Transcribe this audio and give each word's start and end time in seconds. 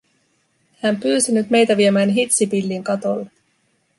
Hän 0.79 0.99
pyysi 0.99 1.31
nyt 1.31 1.49
meitä 1.49 1.77
viemään 1.77 2.09
hitsipillin 2.09 2.83
katolle. 2.83 3.31